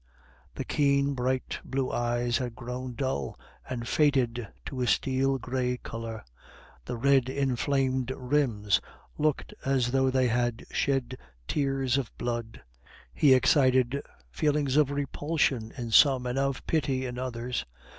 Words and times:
The 0.55 0.63
keen, 0.65 1.13
bright 1.13 1.59
blue 1.63 1.91
eyes 1.91 2.39
had 2.39 2.55
grown 2.55 2.95
dull, 2.95 3.39
and 3.69 3.87
faded 3.87 4.47
to 4.65 4.81
a 4.81 4.87
steel 4.87 5.37
gray 5.37 5.77
color; 5.77 6.25
the 6.85 6.97
red 6.97 7.29
inflamed 7.29 8.09
rims 8.15 8.81
looked 9.19 9.53
as 9.63 9.91
though 9.91 10.09
they 10.09 10.27
had 10.27 10.65
shed 10.71 11.17
tears 11.47 11.99
of 11.99 12.09
blood. 12.17 12.63
He 13.13 13.35
excited 13.35 14.01
feelings 14.31 14.75
of 14.75 14.89
repulsion 14.89 15.71
in 15.77 15.91
some, 15.91 16.25
and 16.25 16.39
of 16.39 16.65
pity 16.65 17.05
in 17.05 17.19
others. 17.19 17.67